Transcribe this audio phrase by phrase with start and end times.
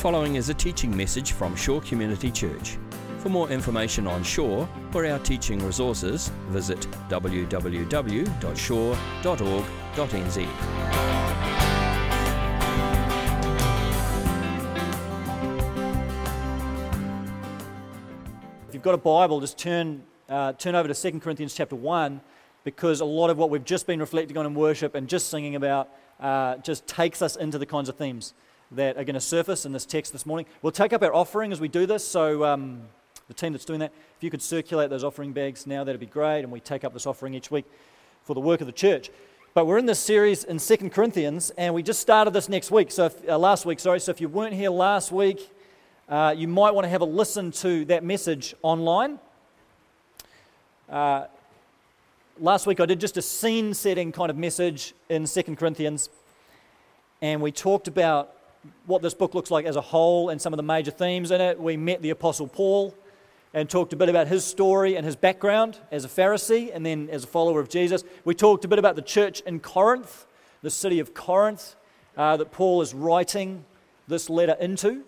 [0.00, 2.78] following is a teaching message from Shore Community Church.
[3.18, 6.80] For more information on Shore or our teaching resources, visit
[7.10, 7.86] www.shore.org.nz.
[18.68, 22.22] If you've got a Bible, just turn, uh, turn over to 2 Corinthians chapter 1
[22.64, 25.56] because a lot of what we've just been reflecting on in worship and just singing
[25.56, 28.32] about uh, just takes us into the kinds of themes
[28.72, 30.46] that are going to surface in this text this morning.
[30.62, 32.82] We'll take up our offering as we do this, so um,
[33.26, 36.06] the team that's doing that, if you could circulate those offering bags now, that'd be
[36.06, 37.64] great, and we take up this offering each week
[38.22, 39.10] for the work of the church.
[39.54, 42.92] But we're in this series in 2 Corinthians, and we just started this next week,
[42.92, 43.98] so if, uh, last week, sorry.
[43.98, 45.50] So if you weren't here last week,
[46.08, 49.18] uh, you might want to have a listen to that message online.
[50.88, 51.26] Uh,
[52.38, 56.10] last week I did just a scene setting kind of message in 2 Corinthians,
[57.20, 58.34] and we talked about
[58.86, 61.40] what this book looks like as a whole and some of the major themes in
[61.40, 61.60] it.
[61.60, 62.94] We met the Apostle Paul
[63.52, 67.08] and talked a bit about his story and his background as a Pharisee and then
[67.10, 68.04] as a follower of Jesus.
[68.24, 70.26] We talked a bit about the church in Corinth,
[70.62, 71.74] the city of Corinth,
[72.16, 73.64] uh, that Paul is writing
[74.06, 75.04] this letter into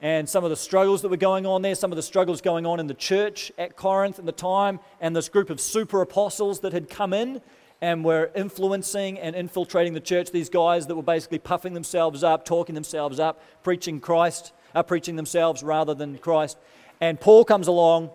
[0.00, 2.66] and some of the struggles that were going on there, some of the struggles going
[2.66, 6.60] on in the church at Corinth at the time, and this group of super apostles
[6.60, 7.40] that had come in
[7.80, 10.30] and were influencing and infiltrating the church.
[10.30, 15.16] These guys that were basically puffing themselves up, talking themselves up, preaching Christ, uh, preaching
[15.16, 16.58] themselves rather than Christ.
[17.00, 18.10] And Paul comes along,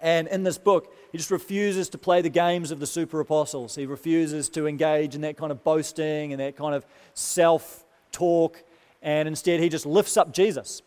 [0.00, 3.74] and in this book, he just refuses to play the games of the super apostles.
[3.74, 8.62] He refuses to engage in that kind of boasting and that kind of self talk
[9.02, 10.80] and instead he just lifts up Jesus.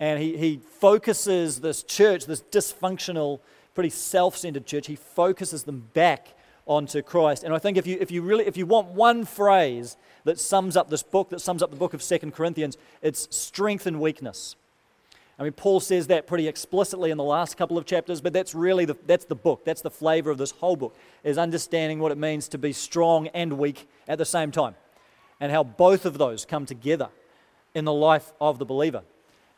[0.00, 3.40] And he, he focuses this church, this dysfunctional,
[3.74, 6.28] pretty self centered church, he focuses them back
[6.68, 7.42] onto Christ.
[7.42, 10.76] And I think if you, if you really, if you want one phrase that sums
[10.76, 14.54] up this book, that sums up the book of Second Corinthians, it's strength and weakness.
[15.38, 18.54] I mean, Paul says that pretty explicitly in the last couple of chapters, but that's
[18.54, 19.64] really the, that's the book.
[19.64, 23.28] That's the flavor of this whole book, is understanding what it means to be strong
[23.28, 24.74] and weak at the same time,
[25.40, 27.08] and how both of those come together
[27.74, 29.02] in the life of the believer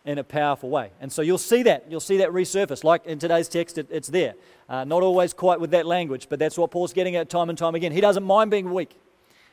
[0.05, 0.91] in a powerful way.
[1.01, 1.85] And so you'll see that.
[1.91, 2.85] You'll see that resurface.
[2.85, 4.35] Like in today's text, it, it's there.
[4.69, 7.59] Uh, not always quite with that language, but that's what Paul's getting at time and
[7.59, 7.93] time again.
[7.93, 8.97] He doesn't mind being weak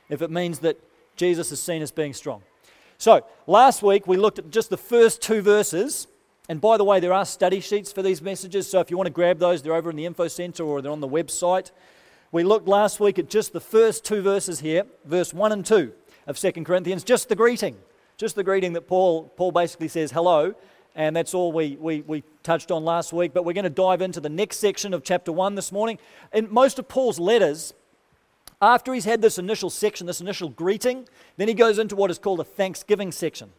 [0.09, 0.80] if it means that
[1.16, 2.44] Jesus is seen as being strong.
[2.97, 6.07] So last week, we looked at just the first two verses.
[6.50, 8.69] And by the way, there are study sheets for these messages.
[8.69, 10.91] So if you want to grab those, they're over in the info center or they're
[10.91, 11.72] on the website.
[12.31, 15.91] We looked last week at just the first two verses here, verse 1 and 2
[16.25, 17.78] of 2 Corinthians, just the greeting.
[18.17, 20.55] Just the greeting that Paul, Paul basically says hello,
[20.95, 23.31] and that's all we, we, we touched on last week.
[23.31, 26.00] But we're going to dive into the next section of chapter 1 this morning.
[26.33, 27.75] In most of Paul's letters,
[28.59, 31.07] after he's had this initial section, this initial greeting,
[31.38, 33.51] then he goes into what is called a thanksgiving section.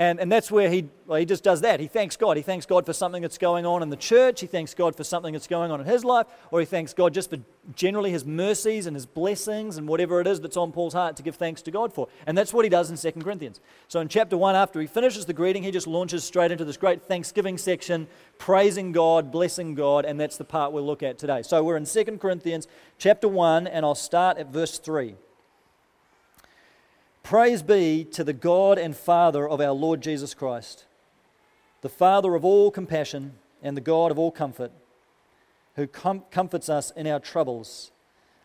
[0.00, 1.78] And, and that's where he, well, he just does that.
[1.78, 2.38] He thanks God.
[2.38, 4.40] He thanks God for something that's going on in the church.
[4.40, 6.26] He thanks God for something that's going on in his life.
[6.50, 7.38] Or he thanks God just for
[7.76, 11.22] generally his mercies and his blessings and whatever it is that's on Paul's heart to
[11.22, 12.08] give thanks to God for.
[12.26, 13.60] And that's what he does in 2 Corinthians.
[13.88, 16.78] So in chapter 1, after he finishes the greeting, he just launches straight into this
[16.78, 20.06] great thanksgiving section, praising God, blessing God.
[20.06, 21.42] And that's the part we'll look at today.
[21.42, 25.16] So we're in 2 Corinthians chapter 1, and I'll start at verse 3.
[27.22, 30.84] Praise be to the God and Father of our Lord Jesus Christ,
[31.80, 34.72] the Father of all compassion and the God of all comfort,
[35.76, 37.92] who com- comforts us in our troubles,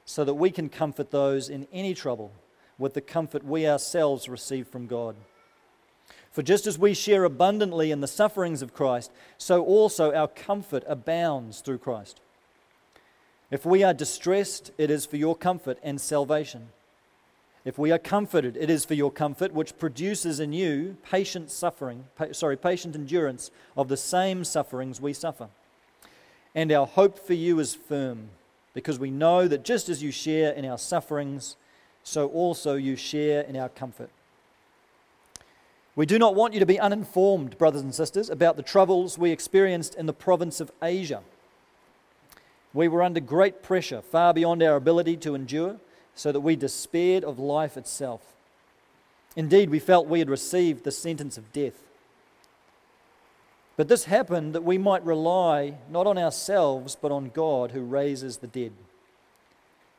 [0.05, 2.31] so that we can comfort those in any trouble
[2.77, 5.15] with the comfort we ourselves receive from God.
[6.31, 10.83] For just as we share abundantly in the sufferings of Christ, so also our comfort
[10.85, 12.19] abounds through Christ.
[13.49, 16.69] If we are distressed, it is for your comfort and salvation.
[17.65, 22.05] If we are comforted, it is for your comfort, which produces in you patient suffering,
[22.15, 25.49] pa- sorry, patient endurance of the same sufferings we suffer.
[26.53, 28.29] And our hope for you is firm,
[28.75, 31.55] because we know that just as you share in our sufferings,
[32.03, 34.11] so also you share in our comfort.
[35.95, 39.31] We do not want you to be uninformed, brothers and sisters, about the troubles we
[39.31, 41.23] experienced in the province of Asia.
[42.75, 45.77] We were under great pressure, far beyond our ability to endure
[46.15, 48.21] so that we despaired of life itself.
[49.35, 51.83] Indeed, we felt we had received the sentence of death.
[53.77, 58.37] But this happened that we might rely not on ourselves, but on God who raises
[58.37, 58.71] the dead.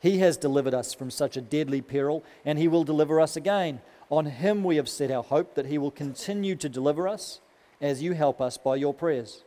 [0.01, 3.81] He has delivered us from such a deadly peril, and He will deliver us again.
[4.09, 7.41] On Him we have set our hope that He will continue to deliver us
[7.81, 9.43] as you help us by your prayers.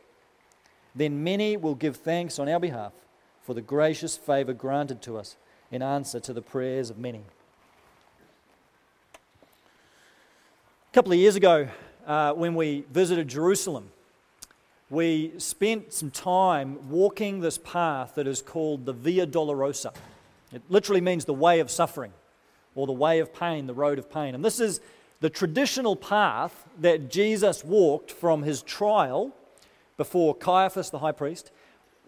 [0.94, 2.92] Then many will give thanks on our behalf
[3.42, 5.36] for the gracious favor granted to us
[5.70, 7.22] in answer to the prayers of many.
[10.90, 11.68] A couple of years ago,
[12.06, 13.90] uh, when we visited Jerusalem,
[14.90, 19.94] we spent some time walking this path that is called the Via Dolorosa.
[20.52, 22.12] It literally means the way of suffering
[22.74, 24.34] or the way of pain, the road of pain.
[24.34, 24.80] And this is
[25.20, 29.32] the traditional path that Jesus walked from his trial
[29.96, 31.52] before Caiaphas, the high priest,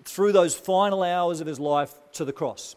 [0.02, 2.74] through those final hours of his life to the cross.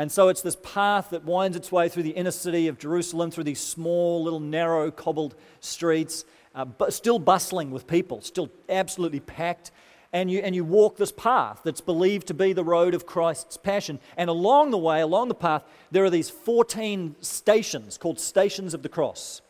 [0.00, 3.30] And so it's this path that winds its way through the inner city of Jerusalem,
[3.30, 6.24] through these small, little, narrow, cobbled streets,
[6.54, 9.70] uh, but still bustling with people, still absolutely packed.
[10.10, 13.58] And you, and you walk this path that's believed to be the road of Christ's
[13.58, 14.00] passion.
[14.16, 18.82] And along the way, along the path, there are these 14 stations called Stations of
[18.82, 19.42] the Cross.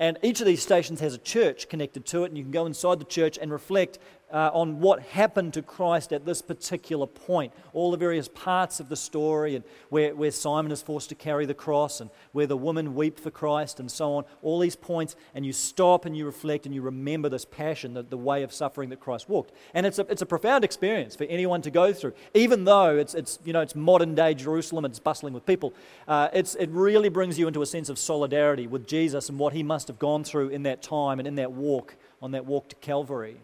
[0.00, 2.66] And each of these stations has a church connected to it, and you can go
[2.66, 4.00] inside the church and reflect
[4.32, 8.88] uh, on what happened to Christ at this particular point, all the various parts of
[8.88, 12.56] the story, and where, where Simon is forced to carry the cross, and where the
[12.56, 14.24] women weep for Christ, and so on.
[14.42, 18.02] All these points, and you stop and you reflect and you remember this passion, the,
[18.02, 19.52] the way of suffering that Christ walked.
[19.74, 23.14] And it's a, it's a profound experience for anyone to go through, even though it's,
[23.14, 25.72] it's, you know, it's modern day Jerusalem and it's bustling with people.
[26.08, 29.52] Uh, it's, it really brings you into a sense of solidarity with Jesus and what
[29.52, 32.68] he must have gone through in that time and in that walk, on that walk
[32.70, 33.36] to Calvary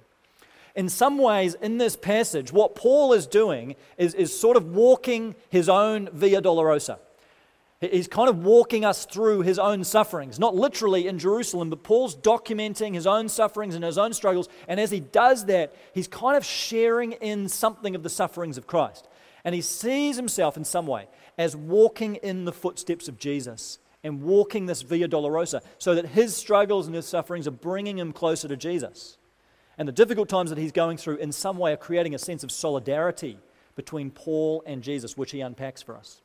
[0.74, 5.34] in some ways, in this passage, what Paul is doing is, is sort of walking
[5.50, 6.98] his own Via Dolorosa.
[7.80, 12.14] He's kind of walking us through his own sufferings, not literally in Jerusalem, but Paul's
[12.14, 14.48] documenting his own sufferings and his own struggles.
[14.68, 18.68] And as he does that, he's kind of sharing in something of the sufferings of
[18.68, 19.08] Christ.
[19.44, 24.22] And he sees himself in some way as walking in the footsteps of Jesus and
[24.22, 28.46] walking this Via Dolorosa so that his struggles and his sufferings are bringing him closer
[28.46, 29.18] to Jesus.
[29.82, 32.44] And the difficult times that he's going through, in some way, are creating a sense
[32.44, 33.36] of solidarity
[33.74, 36.20] between Paul and Jesus, which he unpacks for us.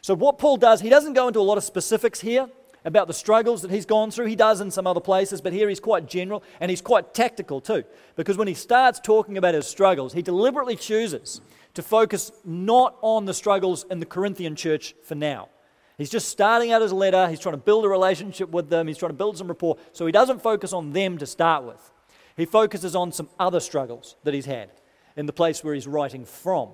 [0.00, 2.48] So, what Paul does, he doesn't go into a lot of specifics here
[2.84, 4.26] about the struggles that he's gone through.
[4.26, 7.60] He does in some other places, but here he's quite general and he's quite tactical
[7.60, 7.84] too.
[8.16, 11.40] Because when he starts talking about his struggles, he deliberately chooses
[11.74, 15.50] to focus not on the struggles in the Corinthian church for now.
[15.98, 18.98] He's just starting out his letter, he's trying to build a relationship with them, he's
[18.98, 21.92] trying to build some rapport, so he doesn't focus on them to start with.
[22.36, 24.70] He focuses on some other struggles that he's had
[25.16, 26.68] in the place where he's writing from,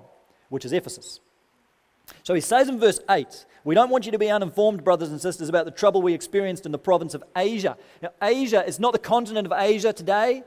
[0.49, 1.19] which is Ephesus.
[2.23, 5.21] So he says in verse 8, We don't want you to be uninformed, brothers and
[5.21, 7.77] sisters, about the trouble we experienced in the province of Asia.
[8.01, 10.43] Now, Asia is not the continent of Asia today.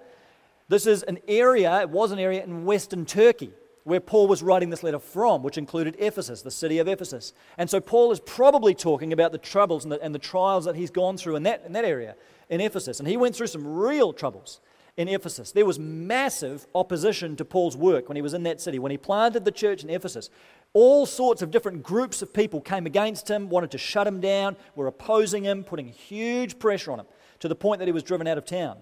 [0.69, 3.53] This is an area, it was an area in western Turkey
[3.85, 7.33] where Paul was writing this letter from, which included Ephesus, the city of Ephesus.
[7.57, 10.75] And so Paul is probably talking about the troubles and the, and the trials that
[10.75, 12.17] he's gone through in that, in that area,
[12.51, 12.99] in Ephesus.
[12.99, 14.61] And he went through some real troubles
[14.97, 15.53] in Ephesus.
[15.53, 18.79] There was massive opposition to Paul's work when he was in that city.
[18.79, 20.31] When he planted the church in Ephesus,
[20.73, 24.57] all sorts of different groups of people came against him, wanted to shut him down,
[24.75, 27.07] were opposing him, putting huge pressure on him
[27.41, 28.79] to the point that he was driven out of town.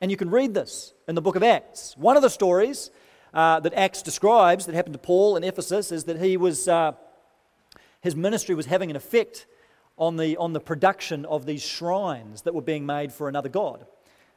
[0.00, 1.96] And you can read this in the book of Acts.
[1.96, 2.90] One of the stories
[3.34, 6.92] uh, that Acts describes that happened to Paul in Ephesus is that he was, uh,
[8.00, 9.46] his ministry was having an effect
[9.98, 13.86] on the, on the production of these shrines that were being made for another god.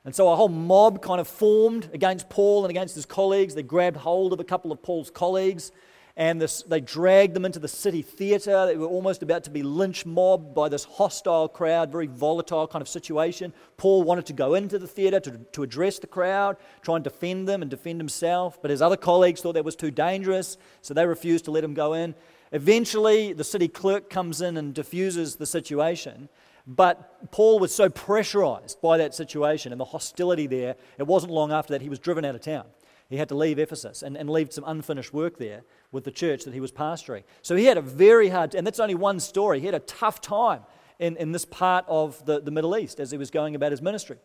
[0.05, 3.55] And so a whole mob kind of formed against Paul and against his colleagues.
[3.55, 5.71] They grabbed hold of a couple of Paul's colleagues
[6.17, 8.65] and this, they dragged them into the city theatre.
[8.65, 12.81] They were almost about to be lynch mobbed by this hostile crowd, very volatile kind
[12.81, 13.53] of situation.
[13.75, 17.49] Paul wanted to go into the theatre to, to address the crowd, try and defend
[17.49, 21.05] them and defend himself, but his other colleagues thought that was too dangerous, so they
[21.05, 22.15] refused to let him go in.
[22.53, 26.29] Eventually, the city clerk comes in and diffuses the situation.
[26.67, 31.51] But Paul was so pressurized by that situation and the hostility there, it wasn't long
[31.51, 32.65] after that he was driven out of town.
[33.09, 36.43] He had to leave Ephesus and, and leave some unfinished work there with the church
[36.45, 37.23] that he was pastoring.
[37.43, 40.21] So he had a very hard, and that's only one story, he had a tough
[40.21, 40.61] time
[40.97, 43.81] in, in this part of the, the Middle East as he was going about his
[43.81, 44.17] ministry.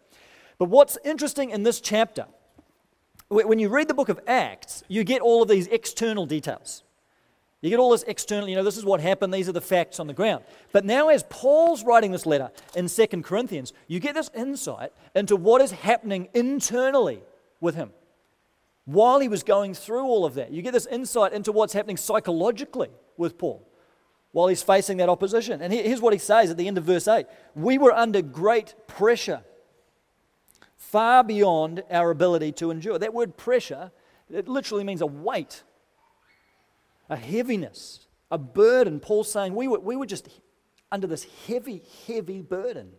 [0.56, 2.26] But what's interesting in this chapter,
[3.28, 6.82] when you read the book of Acts, you get all of these external details.
[7.62, 10.00] You get all this external, you know, this is what happened, these are the facts
[10.00, 10.44] on the ground.
[10.72, 15.36] But now, as Paul's writing this letter in 2 Corinthians, you get this insight into
[15.36, 17.22] what is happening internally
[17.60, 17.90] with him.
[18.86, 21.98] While he was going through all of that, you get this insight into what's happening
[21.98, 22.88] psychologically
[23.18, 23.66] with Paul
[24.32, 25.60] while he's facing that opposition.
[25.60, 28.74] And here's what he says at the end of verse 8 We were under great
[28.86, 29.42] pressure,
[30.76, 32.98] far beyond our ability to endure.
[32.98, 33.90] That word pressure,
[34.32, 35.62] it literally means a weight
[37.10, 39.00] a heaviness, a burden.
[39.00, 40.28] Paul's saying we were, we were just
[40.90, 42.92] under this heavy, heavy burden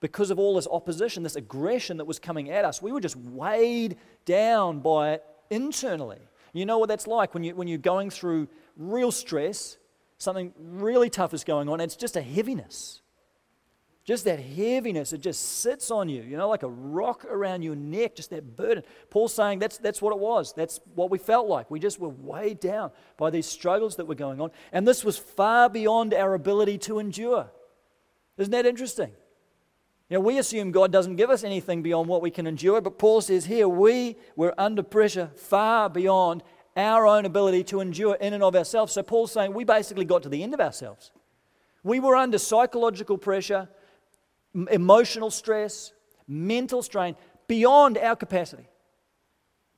[0.00, 2.82] because of all this opposition, this aggression that was coming at us.
[2.82, 6.18] We were just weighed down by it internally.
[6.52, 9.76] You know what that's like when, you, when you're going through real stress,
[10.18, 13.01] something really tough is going on, it's just a heaviness.
[14.04, 17.76] Just that heaviness, it just sits on you, you know, like a rock around your
[17.76, 18.82] neck, just that burden.
[19.10, 20.52] Paul's saying that's, that's what it was.
[20.52, 21.70] That's what we felt like.
[21.70, 24.50] We just were weighed down by these struggles that were going on.
[24.72, 27.48] And this was far beyond our ability to endure.
[28.38, 29.12] Isn't that interesting?
[30.10, 32.98] You know, we assume God doesn't give us anything beyond what we can endure, but
[32.98, 36.42] Paul says here we were under pressure far beyond
[36.76, 38.92] our own ability to endure in and of ourselves.
[38.92, 41.12] So Paul's saying we basically got to the end of ourselves.
[41.84, 43.68] We were under psychological pressure
[44.70, 45.92] emotional stress,
[46.28, 47.16] mental strain
[47.48, 48.68] beyond our capacity.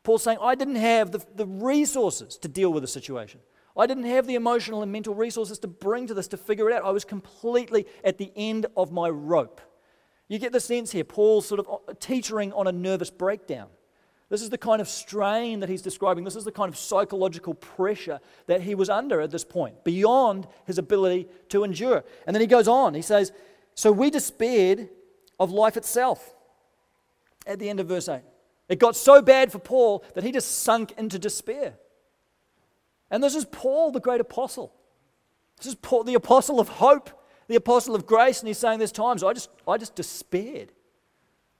[0.03, 3.41] Paul's saying, I didn't have the, the resources to deal with the situation.
[3.77, 6.75] I didn't have the emotional and mental resources to bring to this, to figure it
[6.75, 6.85] out.
[6.85, 9.61] I was completely at the end of my rope.
[10.29, 13.69] You get the sense here, Paul's sort of uh, teetering on a nervous breakdown.
[14.31, 16.25] This is the kind of strain that he's describing.
[16.25, 20.47] This is the kind of psychological pressure that he was under at this point, beyond
[20.67, 22.05] his ability to endure.
[22.27, 22.95] And then he goes on.
[22.95, 23.33] He says,
[23.75, 24.89] so we despaired
[25.39, 26.35] of life itself
[27.47, 28.23] at the end of verse 8.
[28.69, 31.75] It got so bad for Paul that he just sunk into despair.
[33.11, 34.73] And this is Paul, the great apostle.
[35.59, 37.11] This is Paul, the apostle of hope,
[37.49, 38.41] the apostle of grace.
[38.41, 40.73] And he's saying there's times I just, I just despaired.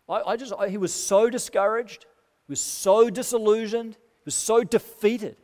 [0.09, 2.07] I, I just, I, he was so discouraged,
[2.47, 5.37] he was so disillusioned, he was so defeated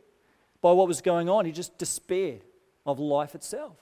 [0.61, 1.45] by what was going on.
[1.45, 2.43] He just despaired
[2.85, 3.77] of life itself.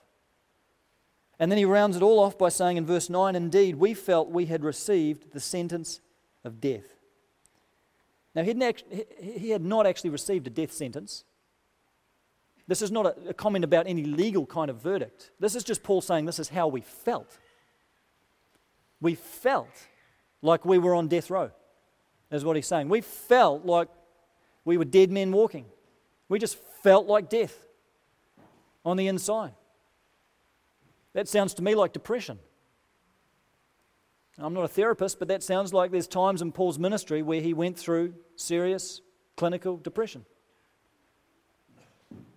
[1.39, 4.29] And then he rounds it all off by saying in verse 9, Indeed, we felt
[4.29, 6.01] we had received the sentence
[6.43, 6.83] of death.
[8.35, 11.23] Now, he had not actually received a death sentence.
[12.67, 15.31] This is not a, comment about any legal kind of verdict.
[15.39, 17.39] This is just Paul saying this is how we felt.
[19.01, 19.87] We felt
[20.41, 21.51] like we were on death row,
[22.31, 22.89] is what he's saying.
[22.89, 23.87] We felt like
[24.65, 25.65] we were dead men walking.
[26.27, 27.57] We just felt like death
[28.85, 29.53] on the inside.
[31.19, 32.39] That sounds to me like depression.
[34.37, 37.53] I'm not a therapist, but that sounds like there's times in Paul's ministry where he
[37.53, 39.01] went through serious
[39.35, 40.23] clinical depression.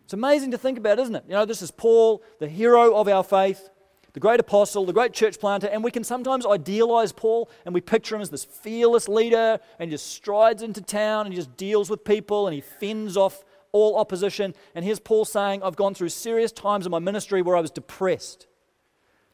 [0.03, 1.23] It's amazing to think about, isn't it?
[1.29, 3.71] You know, this is Paul, the hero of our faith,
[4.15, 7.81] the great apostle, the great church planter, and we can sometimes idealize Paul and we
[7.81, 11.57] picture him as this fearless leader and he just strides into town and he just
[11.57, 14.57] deals with people and he fends off all opposition.
[14.75, 17.71] And here's Paul saying, I've gone through serious times in my ministry where I was
[17.71, 18.49] depressed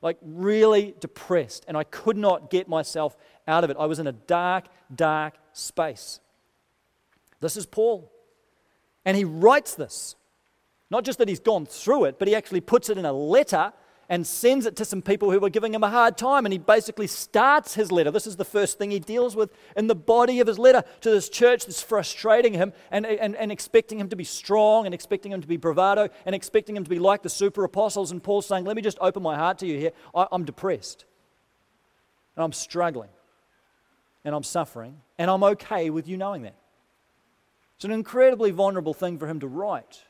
[0.03, 3.77] like really depressed, and I could not get myself out of it.
[3.79, 4.65] I was in a dark,
[4.95, 6.21] dark space.
[7.41, 8.13] This is Paul.
[9.05, 10.17] And he writes this.
[10.91, 13.73] Not just that he's gone through it, but he actually puts it in a letter
[14.09, 16.47] and sends it to some people who were giving him a hard time.
[16.47, 18.11] And he basically starts his letter.
[18.11, 21.11] This is the first thing he deals with in the body of his letter to
[21.11, 25.33] this church that's frustrating him and, and, and expecting him to be strong and expecting
[25.33, 28.11] him to be bravado and expecting him to be like the super apostles.
[28.11, 29.93] And Paul's saying, Let me just open my heart to you here.
[30.15, 31.05] I, I'm depressed
[32.37, 33.11] and I'm struggling
[34.25, 36.55] and I'm suffering and I'm okay with you knowing that.
[37.77, 40.03] It's an incredibly vulnerable thing for him to write.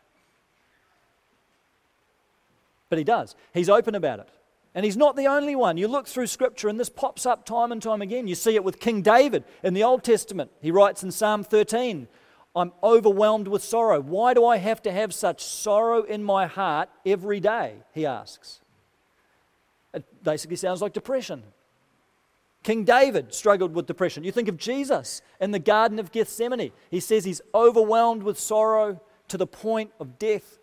[2.89, 3.35] But he does.
[3.53, 4.29] He's open about it.
[4.75, 5.77] And he's not the only one.
[5.77, 8.29] You look through Scripture, and this pops up time and time again.
[8.29, 10.51] You see it with King David in the Old Testament.
[10.61, 12.07] He writes in Psalm 13,
[12.55, 14.01] I'm overwhelmed with sorrow.
[14.01, 17.77] Why do I have to have such sorrow in my heart every day?
[17.93, 18.61] He asks.
[19.95, 21.43] It basically sounds like depression.
[22.63, 24.25] King David struggled with depression.
[24.25, 26.73] You think of Jesus in the Garden of Gethsemane.
[26.91, 30.59] He says he's overwhelmed with sorrow to the point of death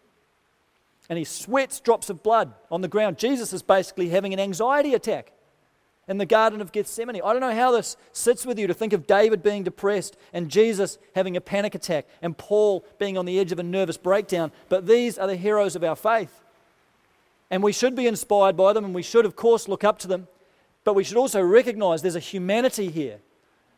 [1.10, 3.18] and he sweats drops of blood on the ground.
[3.18, 5.32] Jesus is basically having an anxiety attack
[6.08, 7.22] in the Garden of Gethsemane.
[7.24, 10.50] I don't know how this sits with you to think of David being depressed and
[10.50, 14.52] Jesus having a panic attack and Paul being on the edge of a nervous breakdown,
[14.70, 16.42] but these are the heroes of our faith.
[17.50, 20.08] And we should be inspired by them and we should, of course, look up to
[20.08, 20.28] them,
[20.84, 23.20] but we should also recognize there's a humanity here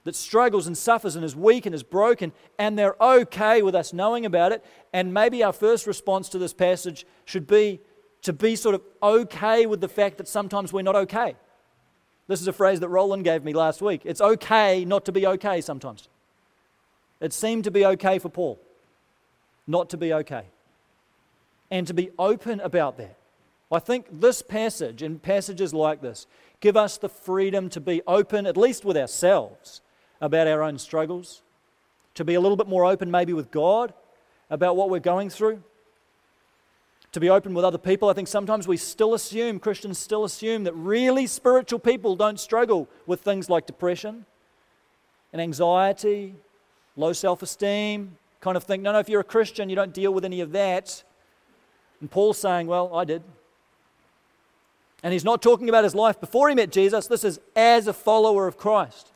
[0.08, 3.92] that struggles and suffers and is weak and is broken, and they're okay with us
[3.92, 4.64] knowing about it.
[4.94, 7.82] And maybe our first response to this passage should be
[8.22, 11.36] to be sort of okay with the fact that sometimes we're not okay.
[12.28, 14.04] This is a phrase that Roland gave me last week.
[14.06, 16.08] It's okay not to be okay sometimes.
[17.20, 18.62] It seemed to be okay for Paul
[19.68, 20.46] not to be okay
[21.70, 23.18] and to be open about that.
[23.70, 26.28] I think this passage and passages like this
[26.62, 29.82] give us the freedom to be open, at least with ourselves,
[30.22, 31.42] about our own struggles,
[32.16, 33.94] to be a little bit more open maybe with God
[34.50, 35.62] about what we're going through,
[37.12, 38.10] to be open with other people.
[38.10, 42.88] I think sometimes we still assume, Christians still assume, that really spiritual people don't struggle
[43.06, 44.26] with things like depression
[45.34, 46.36] and anxiety,
[46.96, 50.14] low self esteem, kind of think, no, no, if you're a Christian, you don't deal
[50.14, 51.04] with any of that.
[52.00, 53.24] And Paul's saying, well, I did.
[55.04, 57.08] And he's not talking about his life before he met Jesus.
[57.08, 59.12] This is as a follower of Christ,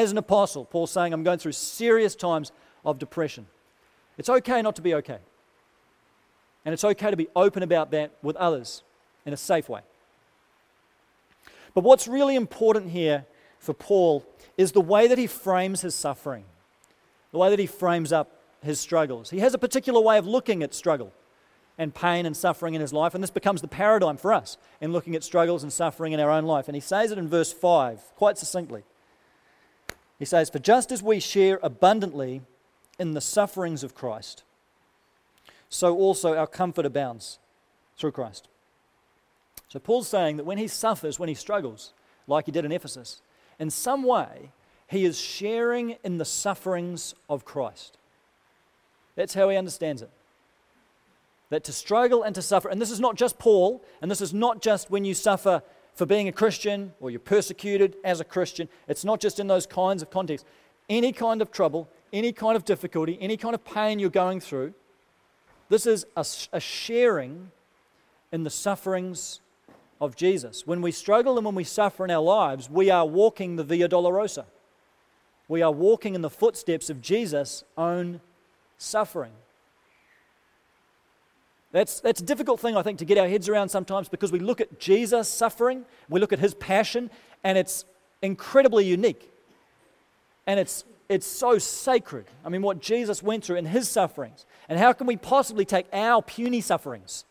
[0.00, 0.64] as an apostle.
[0.64, 2.52] Paul's saying, I'm going through serious times
[2.84, 3.46] of depression.
[4.18, 5.18] It's okay not to be okay.
[6.64, 8.82] And it's okay to be open about that with others
[9.26, 9.80] in a safe way.
[11.74, 13.24] But what's really important here
[13.58, 14.24] for Paul
[14.56, 16.44] is the way that he frames his suffering,
[17.30, 19.30] the way that he frames up his struggles.
[19.30, 21.12] He has a particular way of looking at struggle
[21.78, 24.92] and pain and suffering in his life, and this becomes the paradigm for us in
[24.92, 26.68] looking at struggles and suffering in our own life.
[26.68, 28.84] And he says it in verse 5 quite succinctly.
[30.22, 32.42] He says, For just as we share abundantly
[32.96, 34.44] in the sufferings of Christ,
[35.68, 37.40] so also our comfort abounds
[37.96, 38.46] through Christ.
[39.66, 41.92] So Paul's saying that when he suffers, when he struggles,
[42.28, 43.20] like he did in Ephesus,
[43.58, 44.52] in some way,
[44.86, 47.98] he is sharing in the sufferings of Christ.
[49.16, 50.10] That's how he understands it.
[51.50, 54.32] That to struggle and to suffer, and this is not just Paul, and this is
[54.32, 55.64] not just when you suffer
[55.94, 58.68] for being a Christian or you're persecuted as a Christian.
[58.88, 60.46] It's not just in those kinds of contexts.
[60.88, 64.74] Any kind of trouble, any kind of difficulty, any kind of pain you're going through,
[65.68, 67.50] this is a, a sharing
[68.30, 69.40] in the sufferings
[70.00, 70.66] of Jesus.
[70.66, 73.88] When we struggle and when we suffer in our lives, we are walking the Via
[73.88, 74.46] Dolorosa.
[75.48, 78.20] We are walking in the footsteps of Jesus' own
[78.78, 79.32] suffering.
[81.72, 84.38] That's, that's a difficult thing, I think, to get our heads around sometimes because we
[84.38, 87.10] look at Jesus' suffering, we look at his passion,
[87.42, 87.84] and it's
[88.20, 89.30] incredibly unique.
[90.46, 92.26] And it's, it's so sacred.
[92.44, 94.44] I mean, what Jesus went through in his sufferings.
[94.68, 97.24] And how can we possibly take our puny sufferings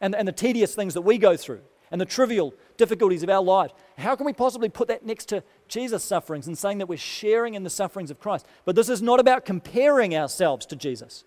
[0.00, 1.60] and, and the tedious things that we go through
[1.90, 3.72] and the trivial difficulties of our lives.
[3.98, 7.54] How can we possibly put that next to Jesus' sufferings and saying that we're sharing
[7.54, 8.46] in the sufferings of Christ?
[8.64, 11.24] But this is not about comparing ourselves to Jesus.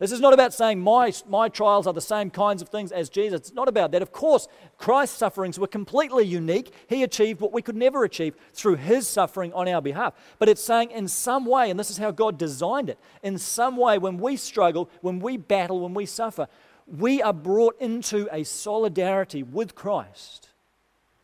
[0.00, 3.10] This is not about saying my, my trials are the same kinds of things as
[3.10, 3.40] Jesus.
[3.40, 4.00] It's not about that.
[4.00, 6.72] Of course, Christ's sufferings were completely unique.
[6.88, 10.14] He achieved what we could never achieve through his suffering on our behalf.
[10.38, 13.76] But it's saying in some way, and this is how God designed it, in some
[13.76, 16.48] way, when we struggle, when we battle, when we suffer,
[16.86, 20.48] we are brought into a solidarity with Christ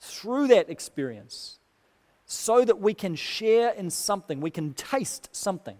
[0.00, 1.60] through that experience
[2.26, 5.78] so that we can share in something, we can taste something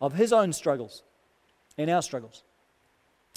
[0.00, 1.02] of His own struggles
[1.78, 2.42] and our struggles.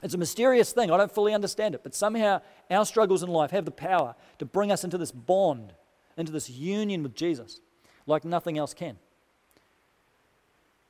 [0.03, 0.89] It's a mysterious thing.
[0.91, 4.45] I don't fully understand it, but somehow our struggles in life have the power to
[4.45, 5.73] bring us into this bond,
[6.17, 7.61] into this union with Jesus,
[8.07, 8.97] like nothing else can.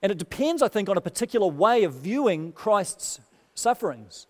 [0.01, 3.19] And it depends, I think, on a particular way of viewing Christ's
[3.53, 4.27] sufferings.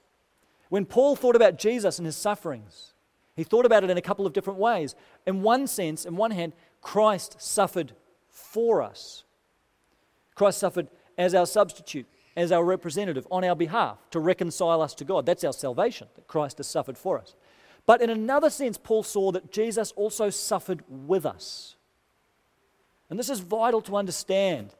[0.69, 2.93] When Paul thought about Jesus and his sufferings,
[3.35, 4.95] he thought about it in a couple of different ways.
[5.25, 7.93] In one sense, in one hand, Christ suffered
[8.29, 9.23] for us.
[10.35, 15.03] Christ suffered as our substitute, as our representative on our behalf to reconcile us to
[15.03, 15.25] God.
[15.25, 17.35] That's our salvation, that Christ has suffered for us.
[17.85, 21.75] But in another sense, Paul saw that Jesus also suffered with us.
[23.09, 24.73] And this is vital to understand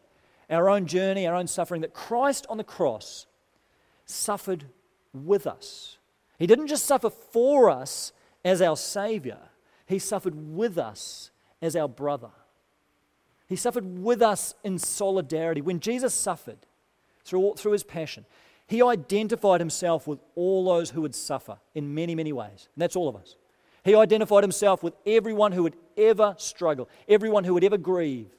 [0.49, 3.25] our own journey, our own suffering, that Christ on the cross
[4.05, 4.65] suffered
[5.13, 5.97] with us.
[6.37, 9.37] He didn't just suffer for us as our Savior,
[9.85, 12.31] He suffered with us as our brother.
[13.47, 15.61] He suffered with us in solidarity.
[15.61, 16.65] When Jesus suffered
[17.25, 18.25] through, through His passion,
[18.67, 22.69] He identified Himself with all those who would suffer in many, many ways.
[22.75, 23.35] And that's all of us.
[23.83, 28.29] He identified Himself with everyone who would ever struggle, everyone who would ever grieve,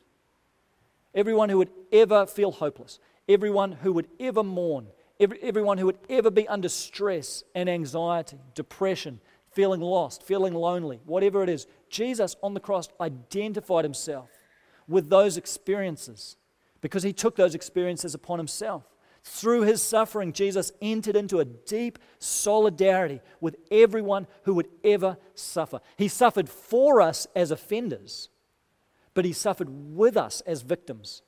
[1.15, 4.87] everyone who would ever feel hopeless, everyone who would ever mourn,
[5.23, 9.21] Every, everyone who would ever be under stress and anxiety, depression,
[9.53, 14.31] feeling lost, feeling lonely, whatever it is, Jesus on the cross identified himself
[14.89, 16.37] with those experiences
[16.83, 18.85] because he took those experiences upon himself.
[19.25, 25.81] Through his suffering, Jesus entered into a deep solidarity with everyone who would ever suffer.
[25.97, 28.29] He suffered for us as offenders,
[29.15, 31.23] but he suffered with us as victims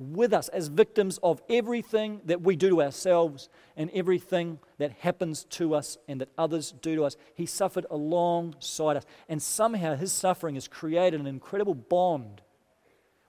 [0.00, 5.44] with us as victims of everything that we do to ourselves and everything that happens
[5.44, 7.16] to us and that others do to us.
[7.34, 9.04] He suffered alongside us.
[9.28, 12.40] And somehow his suffering has created an incredible bond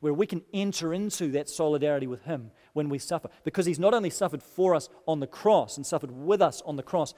[0.02, 3.30] where we can enter into that solidarity with him when we suffer.
[3.44, 6.76] Because he's not only suffered for us on the cross and suffered with us on
[6.76, 7.14] the cross,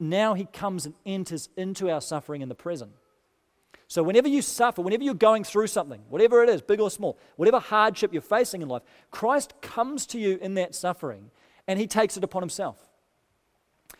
[0.00, 2.92] now he comes and enters into our suffering in the present.
[3.88, 7.18] So, whenever you suffer, whenever you're going through something, whatever it is, big or small,
[7.36, 11.30] whatever hardship you're facing in life, Christ comes to you in that suffering
[11.66, 12.76] and he takes it upon himself.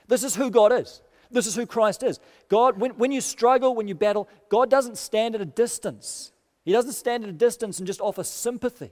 [0.06, 1.02] This is who God is.
[1.30, 2.20] This is who Christ is.
[2.48, 6.32] God, when, when you struggle, when you battle, God doesn't stand at a distance.
[6.68, 8.90] He doesn't stand at a distance and just offer sympathy.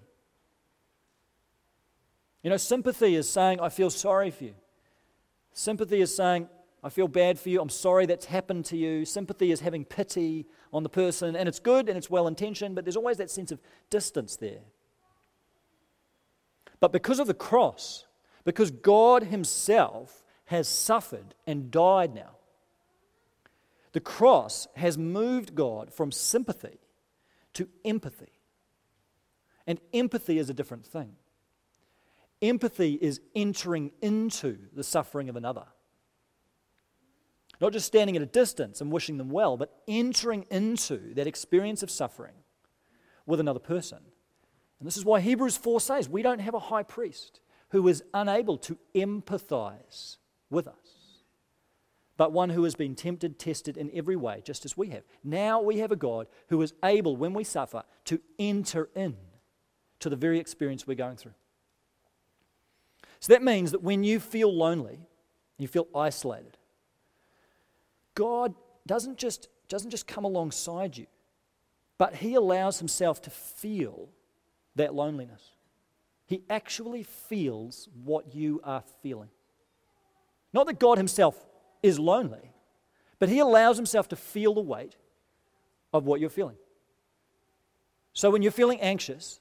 [2.42, 4.54] You know, sympathy is saying, I feel sorry for you.
[5.52, 6.48] Sympathy is saying,
[6.82, 7.60] I feel bad for you.
[7.60, 9.04] I'm sorry that's happened to you.
[9.04, 12.86] Sympathy is having pity on the person, and it's good and it's well intentioned, but
[12.86, 13.60] there's always that sense of
[13.90, 14.62] distance there.
[16.80, 18.06] But because of the cross,
[18.46, 22.36] because God Himself has suffered and died now,
[23.92, 26.78] the cross has moved God from sympathy
[27.56, 28.32] to empathy.
[29.66, 31.12] And empathy is a different thing.
[32.40, 35.64] Empathy is entering into the suffering of another.
[37.60, 41.82] Not just standing at a distance and wishing them well, but entering into that experience
[41.82, 42.34] of suffering
[43.24, 43.98] with another person.
[44.78, 47.40] And this is why Hebrews 4 says we don't have a high priest
[47.70, 50.18] who is unable to empathize
[50.50, 50.85] with us,
[52.16, 55.02] but one who has been tempted, tested in every way, just as we have.
[55.22, 59.16] Now we have a God who is able, when we suffer, to enter in
[60.00, 61.34] to the very experience we're going through.
[63.20, 65.00] So that means that when you feel lonely,
[65.58, 66.56] you feel isolated,
[68.14, 68.54] God
[68.86, 71.06] doesn't just, doesn't just come alongside you,
[71.98, 74.08] but He allows Himself to feel
[74.74, 75.42] that loneliness.
[76.26, 79.28] He actually feels what you are feeling.
[80.52, 81.36] Not that God Himself
[81.86, 82.52] is lonely,
[83.18, 84.96] but He allows Himself to feel the weight
[85.92, 86.56] of what you're feeling.
[88.12, 89.40] So when you're feeling anxious,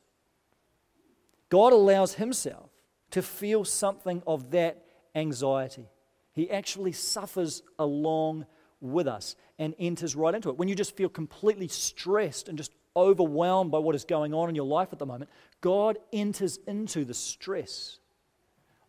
[1.50, 2.70] God allows Himself
[3.12, 5.88] to feel something of that anxiety.
[6.34, 8.46] He actually suffers along
[8.82, 10.58] with us and enters right into it.
[10.58, 14.56] When you just feel completely stressed and just overwhelmed by what is going on in
[14.56, 15.30] your life at the moment,
[15.62, 18.00] God enters into the stress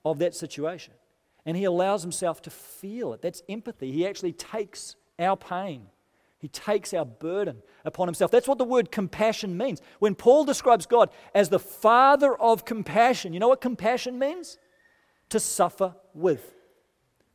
[0.04, 0.94] of that situation
[1.46, 3.22] and He allows Himself to feel it.
[3.22, 3.90] That's empathy.
[3.90, 5.86] He actually takes our pain.
[6.38, 8.30] He takes our burden upon himself.
[8.30, 9.80] That's what the word compassion means.
[10.00, 14.58] When Paul describes God as the father of compassion, you know what compassion means?
[15.30, 16.52] To suffer with.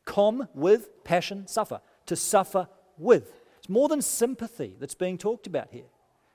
[0.04, 3.32] Com, with, passion, suffer to suffer with.
[3.58, 5.84] It's more than sympathy that's being talked about here.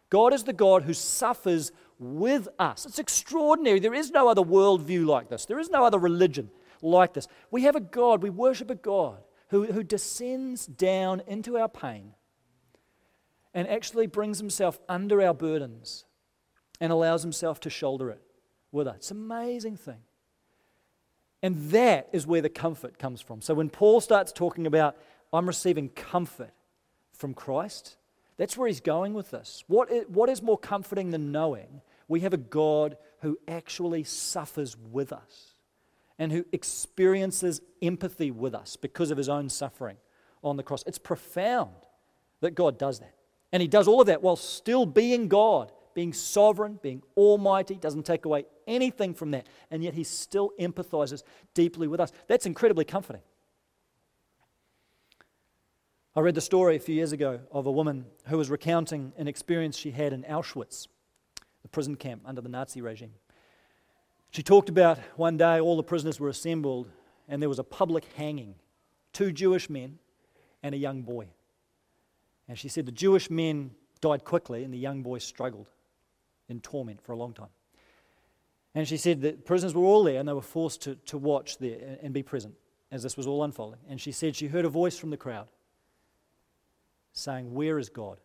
[0.09, 2.85] God is the God who suffers with us.
[2.85, 3.79] It's extraordinary.
[3.79, 6.49] There is no other worldview like this, there is no other religion
[6.81, 7.27] like this.
[7.51, 9.17] We have a God, we worship a God
[9.49, 12.13] who, who descends down into our pain
[13.53, 16.05] and actually brings himself under our burdens
[16.79, 18.21] and allows himself to shoulder it
[18.71, 18.95] with us.
[18.97, 20.01] It's an amazing thing.
[21.41, 23.41] And that is where the comfort comes from.
[23.41, 24.97] So when Paul starts talking about
[25.33, 26.51] I'm receiving comfort
[27.13, 27.97] from Christ.
[28.37, 29.63] That's where he's going with this.
[29.67, 34.77] What is, what is more comforting than knowing we have a God who actually suffers
[34.77, 35.53] with us
[36.19, 39.97] and who experiences empathy with us because of his own suffering
[40.43, 40.83] on the cross?
[40.87, 41.75] It's profound
[42.41, 43.13] that God does that.
[43.51, 48.05] And he does all of that while still being God, being sovereign, being almighty, doesn't
[48.05, 49.47] take away anything from that.
[49.71, 52.11] And yet he still empathizes deeply with us.
[52.27, 53.21] That's incredibly comforting.
[56.15, 59.27] I read the story a few years ago of a woman who was recounting an
[59.27, 60.87] experience she had in Auschwitz,
[61.61, 63.13] the prison camp under the Nazi regime.
[64.31, 66.89] She talked about one day all the prisoners were assembled
[67.27, 68.55] and there was a public hanging
[69.13, 69.99] two Jewish men
[70.61, 71.27] and a young boy.
[72.47, 75.71] And she said the Jewish men died quickly and the young boy struggled
[76.49, 77.49] in torment for a long time.
[78.75, 81.57] And she said that prisoners were all there and they were forced to, to watch
[81.57, 82.53] there and be present
[82.91, 83.79] as this was all unfolding.
[83.89, 85.47] And she said she heard a voice from the crowd
[87.11, 88.19] saying, Where is God?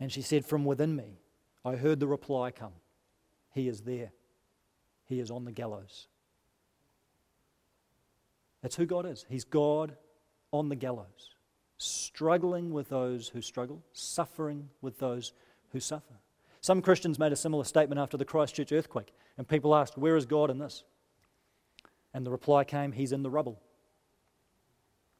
[0.00, 1.20] And she said, From within me,
[1.64, 2.72] I heard the reply come
[3.52, 4.12] He is there.
[5.06, 6.06] He is on the gallows.
[8.62, 9.26] That's who God is.
[9.28, 9.96] He's God
[10.52, 11.34] on the gallows,
[11.78, 15.32] struggling with those who struggle, suffering with those
[15.72, 16.14] who suffer.
[16.60, 20.26] Some Christians made a similar statement after the Christchurch earthquake, and people asked, Where is
[20.26, 20.84] God in this?
[22.12, 23.60] And the reply came, He's in the rubble.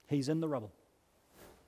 [0.07, 0.73] He's in the rubble.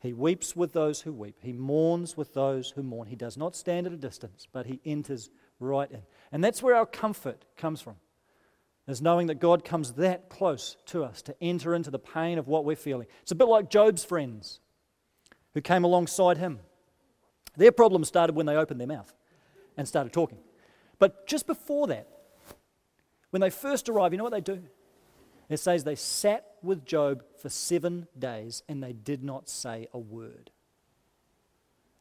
[0.01, 1.37] He weeps with those who weep.
[1.41, 3.07] He mourns with those who mourn.
[3.07, 6.03] He does not stand at a distance, but he enters right in.
[6.33, 7.97] And that's where our comfort comes from,
[8.89, 12.49] is knowing that God comes that close to us to enter into the pain of
[12.49, 13.07] what we're feeling.
[13.21, 14.59] It's a bit like Job's friends
[15.53, 16.61] who came alongside him.
[17.57, 19.13] Their problem started when they opened their mouth
[19.77, 20.39] and started talking.
[20.99, 22.09] But just before that,
[23.31, 24.63] when they first arrive, you know what they do?
[25.51, 29.99] It says they sat with Job for seven days and they did not say a
[29.99, 30.51] word.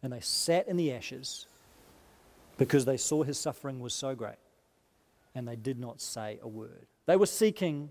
[0.01, 1.47] And they sat in the ashes
[2.61, 4.35] because they saw his suffering was so great
[5.33, 6.85] and they did not say a word.
[7.07, 7.89] They were seeking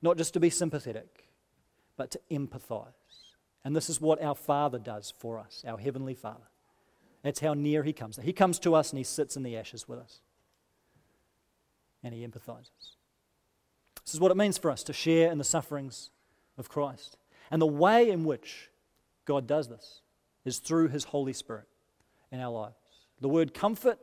[0.00, 1.28] not just to be sympathetic,
[1.98, 2.94] but to empathize.
[3.62, 6.48] And this is what our Father does for us, our Heavenly Father.
[7.24, 8.16] That's how near He comes.
[8.16, 10.20] He comes to us and He sits in the ashes with us.
[12.02, 12.94] And He empathizes.
[14.02, 16.08] This is what it means for us to share in the sufferings
[16.56, 17.18] of Christ.
[17.50, 18.70] And the way in which
[19.26, 20.00] God does this
[20.46, 21.68] is through His Holy Spirit
[22.32, 22.76] in our lives.
[23.20, 23.98] The word comfort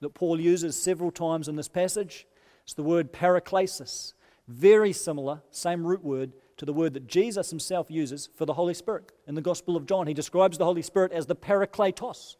[0.00, 2.26] that Paul uses several times in this passage
[2.64, 4.14] It's the word paraklesis.
[4.48, 8.74] Very similar, same root word to the word that Jesus himself uses for the Holy
[8.74, 9.12] Spirit.
[9.26, 12.36] In the Gospel of John, he describes the Holy Spirit as the parakletos,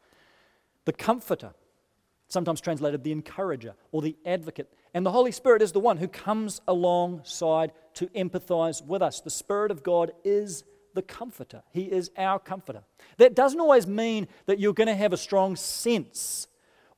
[0.85, 1.55] the comforter,
[2.29, 4.73] sometimes translated the encourager or the advocate.
[4.93, 9.21] And the Holy Spirit is the one who comes alongside to empathize with us.
[9.21, 12.83] The Spirit of God is the comforter, He is our comforter.
[13.19, 16.49] That doesn't always mean that you're going to have a strong sense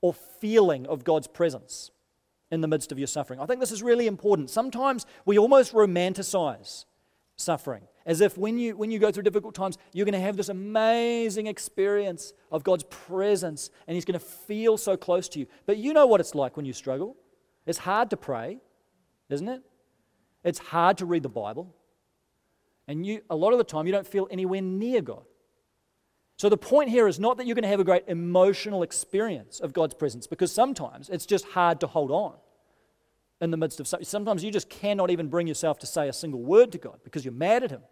[0.03, 1.91] or feeling of God's presence
[2.51, 3.41] in the midst of your suffering.
[3.41, 4.51] I think this is really important.
[4.51, 6.85] Sometimes we almost romanticize
[7.37, 10.37] suffering as if when you, when you go through difficult times, you're going to have
[10.37, 15.47] this amazing experience of God's presence and He's going to feel so close to you.
[15.65, 17.17] But you know what it's like when you struggle.
[17.65, 18.59] It's hard to pray,
[19.31, 19.63] isn't it?
[20.45, 21.75] It's hard to read the Bible.
[22.89, 25.25] And you, a lot of the time, you don't feel anywhere near God.
[26.43, 29.61] So the point here is not that you're going to have a great emotional experience
[29.61, 32.35] of God's presence, because sometimes it's just hard to hold on
[33.41, 34.05] in the midst of something.
[34.05, 37.25] Sometimes you just cannot even bring yourself to say a single word to God because
[37.25, 37.83] you're mad at Him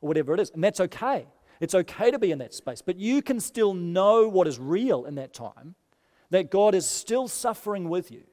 [0.00, 0.50] or whatever it is.
[0.50, 1.28] And that's okay.
[1.60, 2.82] It's okay to be in that space.
[2.82, 5.76] But you can still know what is real in that time,
[6.30, 8.24] that God is still suffering with you.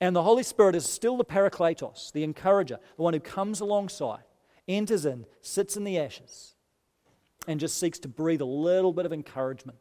[0.00, 4.24] And the Holy Spirit is still the parakletos, the encourager, the one who comes alongside,
[4.66, 6.54] enters in, sits in the ashes,
[7.46, 9.78] and just seeks to breathe a little bit of encouragement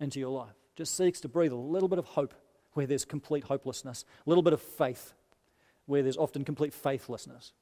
[0.00, 0.54] into your life.
[0.76, 2.34] Just seeks to breathe a little bit of hope
[2.72, 5.12] where there's complete hopelessness, a little bit of faith
[5.86, 7.52] where there's often complete faithlessness,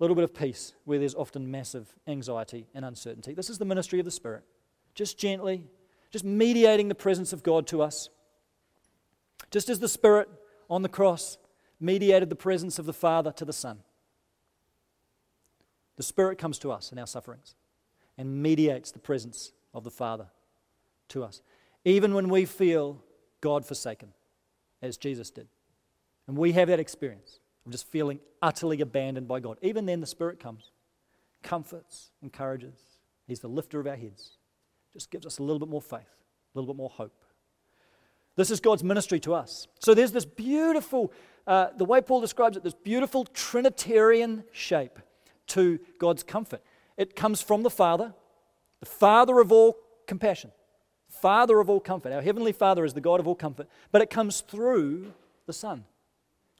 [0.00, 3.34] a little bit of peace where there's often massive anxiety and uncertainty.
[3.34, 4.42] This is the ministry of the Spirit.
[4.94, 5.66] Just gently,
[6.10, 8.08] just mediating the presence of God to us.
[9.50, 10.28] Just as the Spirit
[10.70, 11.38] on the cross
[11.80, 13.80] mediated the presence of the Father to the Son.
[15.96, 17.54] The Spirit comes to us in our sufferings
[18.18, 20.26] and mediates the presence of the Father
[21.08, 21.42] to us.
[21.84, 23.02] Even when we feel
[23.40, 24.12] God forsaken,
[24.84, 25.48] as Jesus did.
[26.26, 29.58] And we have that experience of just feeling utterly abandoned by God.
[29.62, 30.70] Even then, the Spirit comes,
[31.42, 32.78] comforts, encourages.
[33.26, 34.36] He's the lifter of our heads,
[34.92, 37.24] just gives us a little bit more faith, a little bit more hope.
[38.36, 39.68] This is God's ministry to us.
[39.78, 41.12] So there's this beautiful,
[41.46, 44.98] uh, the way Paul describes it, this beautiful Trinitarian shape
[45.48, 46.62] to God's comfort.
[46.96, 48.14] It comes from the Father,
[48.80, 49.76] the Father of all
[50.06, 50.52] compassion.
[51.08, 52.12] Father of all comfort.
[52.12, 55.12] Our Heavenly Father is the God of all comfort, but it comes through
[55.46, 55.84] the Son,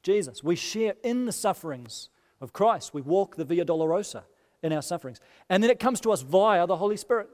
[0.01, 0.43] Jesus.
[0.43, 2.93] We share in the sufferings of Christ.
[2.93, 4.23] We walk the Via Dolorosa
[4.63, 5.19] in our sufferings.
[5.49, 7.29] And then it comes to us via the Holy Spirit.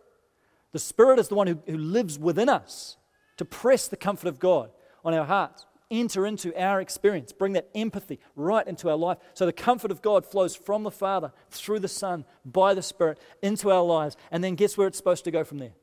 [0.72, 2.98] The Spirit is the one who, who lives within us
[3.38, 4.72] to press the comfort of God
[5.04, 9.19] on our hearts, enter into our experience, bring that empathy right into our life.
[9.34, 13.19] So the comfort of God flows from the Father, through the Son, by the Spirit,
[13.43, 14.17] into our lives.
[14.32, 15.73] And then guess where it's supposed to go from there?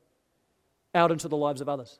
[0.93, 1.99] out into the lives of others.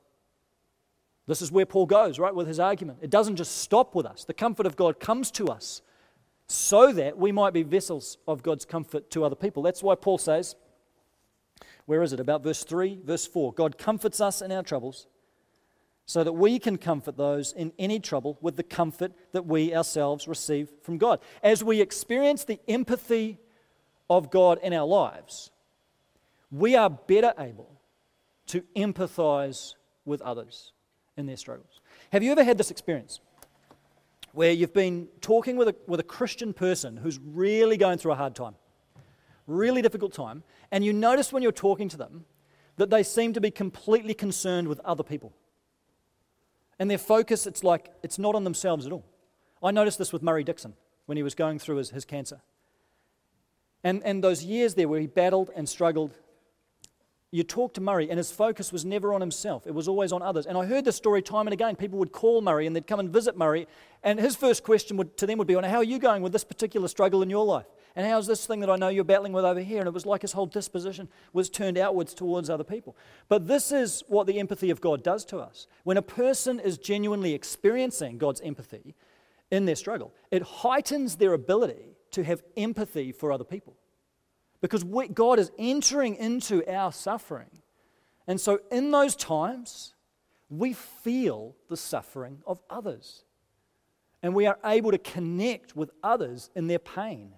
[1.28, 3.00] This is where Paul goes, right, with his argument.
[3.02, 5.82] It doesn't just stop with us, the comfort of God comes to us
[6.48, 9.62] so that we might be vessels of God's comfort to other people.
[9.62, 10.56] That's why Paul says,
[11.86, 12.20] where is it?
[12.20, 15.06] About verse 3, verse 4 God comforts us in our troubles
[16.10, 20.28] so that we can comfort those in any trouble with the comfort that we ourselves
[20.28, 21.20] receive from God.
[21.44, 23.38] As we experience the empathy
[24.10, 25.52] of God in our lives,
[26.50, 27.70] we are better able
[28.48, 30.72] to empathize with others
[31.16, 31.80] in their struggles.
[32.12, 33.20] Have you ever had this experience
[34.32, 38.16] where you've been talking with a, with a Christian person who's really going through a
[38.16, 38.56] hard time,
[39.46, 40.42] really difficult time,
[40.72, 42.26] and you notice when you're talking to them
[42.78, 45.34] that they seem to be completely concerned with other people?
[46.80, 49.06] And their focus, it's like, it's not on themselves at all.
[49.62, 50.74] I noticed this with Murray Dixon
[51.06, 52.42] when he was going through his, his cancer.
[53.84, 56.14] And, and those years there where he battled and struggled
[57.32, 60.22] you talk to Murray, and his focus was never on himself, it was always on
[60.22, 60.48] others.
[60.48, 61.76] And I heard this story time and again.
[61.76, 63.68] People would call Murray and they'd come and visit Murray,
[64.04, 66.44] and his first question would, to them would be, How are you going with this
[66.44, 67.66] particular struggle in your life?
[67.96, 69.80] And how's this thing that I know you're battling with over here?
[69.80, 72.96] And it was like his whole disposition was turned outwards towards other people.
[73.28, 75.68] But this is what the empathy of God does to us.
[75.84, 78.96] When a person is genuinely experiencing God's empathy
[79.52, 83.76] in their struggle, it heightens their ability to have empathy for other people
[84.62, 87.62] because we, God is entering into our suffering.
[88.28, 89.96] And so, in those times,
[90.50, 93.24] we feel the suffering of others.
[94.22, 97.34] And we are able to connect with others in their pain.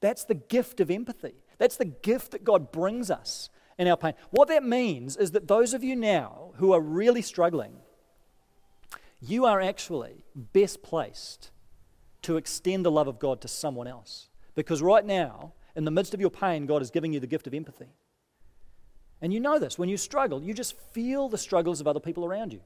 [0.00, 1.34] That's the gift of empathy.
[1.58, 4.14] That's the gift that God brings us in our pain.
[4.30, 7.78] What that means is that those of you now who are really struggling,
[9.20, 11.50] you are actually best placed
[12.22, 16.14] to extend the love of God to someone else Because right now, in the midst
[16.14, 17.90] of your pain, God is giving you the gift of empathy.
[19.22, 19.78] And you know this.
[19.78, 22.62] When you struggle, you just feel the struggles of other people around you.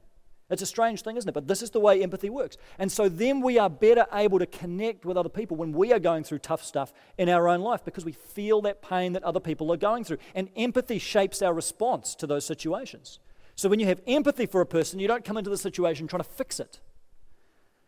[0.53, 1.33] It's a strange thing, isn't it?
[1.33, 2.57] But this is the way empathy works.
[2.79, 5.99] And so then we are better able to connect with other people when we are
[5.99, 9.39] going through tough stuff in our own life because we feel that pain that other
[9.39, 10.17] people are going through.
[10.35, 13.19] And empathy shapes our response to those situations.
[13.55, 16.23] So when you have empathy for a person, you don't come into the situation trying
[16.23, 16.79] to fix it.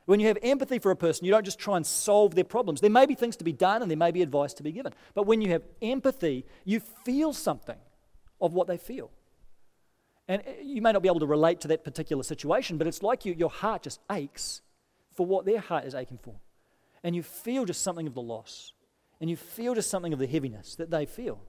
[0.05, 2.81] When you have empathy for a person, you don't just try and solve their problems.
[2.81, 4.93] There may be things to be done and there may be advice to be given.
[5.15, 7.77] But when you have empathy, you feel something
[8.39, 9.09] of what they feel.
[10.27, 13.03] And uh, you may not be able to relate to that particular situation, but it's
[13.03, 14.61] like you, your heart just aches
[15.13, 16.35] for what their heart is aching for.
[17.03, 18.73] And you feel just something of the loss.
[19.21, 21.39] And you feel just something of the heaviness that they feel.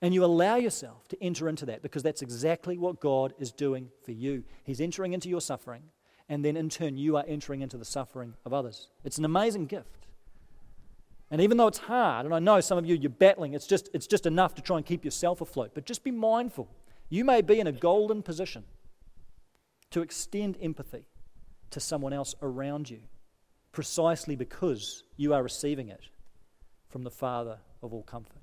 [0.00, 3.90] And you allow yourself to enter into that because that's exactly what God is doing
[4.04, 4.44] for you.
[4.64, 5.82] He's entering into your suffering,
[6.28, 8.88] and then in turn, you are entering into the suffering of others.
[9.04, 10.08] It's an amazing gift.
[11.30, 13.88] And even though it's hard, and I know some of you, you're battling, it's just,
[13.94, 15.70] it's just enough to try and keep yourself afloat.
[15.72, 16.68] But just be mindful.
[17.12, 18.64] You may be in a golden position
[19.90, 21.08] to extend empathy
[21.68, 23.00] to someone else around you
[23.70, 26.00] precisely because you are receiving it
[26.88, 28.40] from the Father of all comfort.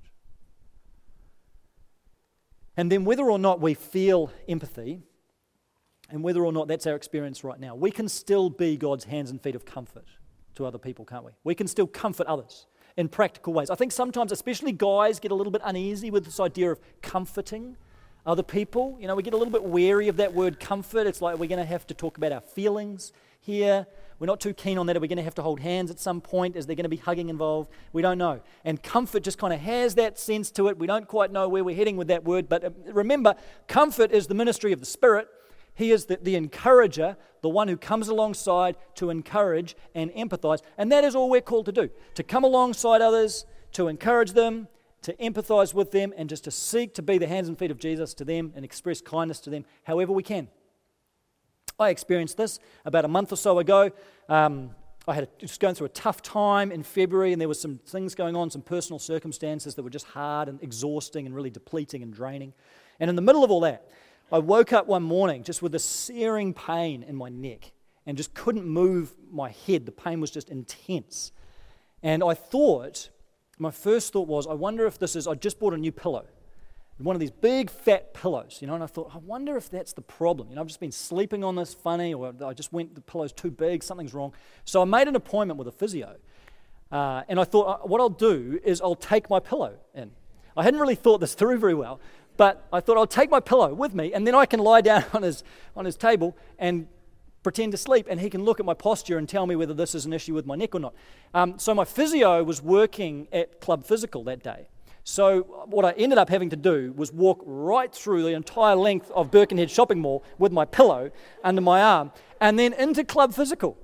[2.76, 5.02] And then, whether or not we feel empathy,
[6.08, 9.32] and whether or not that's our experience right now, we can still be God's hands
[9.32, 10.06] and feet of comfort
[10.54, 11.32] to other people, can't we?
[11.42, 13.68] We can still comfort others in practical ways.
[13.68, 17.76] I think sometimes, especially guys, get a little bit uneasy with this idea of comforting
[18.26, 18.96] other people.
[19.00, 21.06] You know, we get a little bit wary of that word comfort.
[21.06, 23.86] It's like we're going to have to talk about our feelings here.
[24.18, 24.96] We're not too keen on that.
[24.98, 26.54] Are we going to have to hold hands at some point?
[26.54, 27.70] Is there going to be hugging involved?
[27.94, 28.40] We don't know.
[28.66, 30.78] And comfort just kind of has that sense to it.
[30.78, 32.46] We don't quite know where we're heading with that word.
[32.46, 33.34] But uh, remember,
[33.66, 35.26] comfort is the ministry of the Spirit.
[35.74, 40.60] He is the, the encourager, the one who comes alongside to encourage and empathize.
[40.76, 44.68] And that is all we're called to do to come alongside others, to encourage them,
[45.02, 47.78] to empathize with them, and just to seek to be the hands and feet of
[47.78, 50.48] Jesus to them and express kindness to them however we can.
[51.78, 53.90] I experienced this about a month or so ago.
[54.28, 54.70] Um,
[55.08, 57.78] I had a, just going through a tough time in February, and there were some
[57.78, 62.02] things going on, some personal circumstances that were just hard and exhausting and really depleting
[62.02, 62.52] and draining.
[63.00, 63.88] And in the middle of all that,
[64.30, 67.72] I woke up one morning just with a searing pain in my neck
[68.06, 69.86] and just couldn't move my head.
[69.86, 71.32] The pain was just intense.
[72.02, 73.10] And I thought,
[73.60, 76.24] my first thought was, I wonder if this is, I just bought a new pillow
[77.02, 79.92] one of these big fat pillows, you know, and I thought, I wonder if that's
[79.92, 80.48] the problem.
[80.50, 83.32] You know, I've just been sleeping on this funny, or I just went, the pillow's
[83.32, 84.34] too big, something's wrong.
[84.64, 86.16] So I made an appointment with a physio,
[86.92, 90.10] uh, and I thought, uh, what I'll do is I'll take my pillow in.
[90.56, 92.00] I hadn't really thought this through very well,
[92.36, 95.04] but I thought I'll take my pillow with me, and then I can lie down
[95.14, 95.42] on his,
[95.74, 96.86] on his table and
[97.42, 99.94] pretend to sleep, and he can look at my posture and tell me whether this
[99.94, 100.94] is an issue with my neck or not.
[101.32, 104.68] Um, so my physio was working at Club Physical that day.
[105.02, 109.10] So, what I ended up having to do was walk right through the entire length
[109.12, 111.10] of Birkenhead shopping mall with my pillow
[111.42, 113.76] under my arm and then into Club Physical.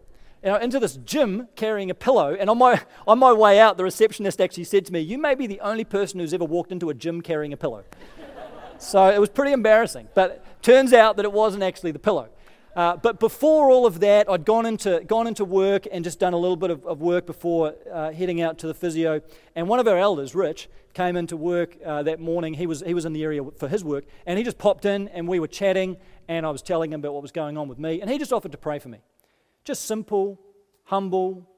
[0.44, 2.36] You know, into this gym carrying a pillow.
[2.38, 5.34] And on my, on my way out, the receptionist actually said to me, You may
[5.34, 7.82] be the only person who's ever walked into a gym carrying a pillow.
[8.78, 10.08] so it was pretty embarrassing.
[10.14, 12.28] But turns out that it wasn't actually the pillow.
[12.76, 16.34] Uh, but before all of that, I'd gone into, gone into work and just done
[16.34, 19.22] a little bit of, of work before uh, heading out to the physio.
[19.54, 22.52] And one of our elders, Rich, came into work uh, that morning.
[22.52, 24.04] He was, he was in the area for his work.
[24.26, 25.96] And he just popped in and we were chatting.
[26.28, 28.02] And I was telling him about what was going on with me.
[28.02, 28.98] And he just offered to pray for me.
[29.64, 30.38] Just simple,
[30.84, 31.48] humble,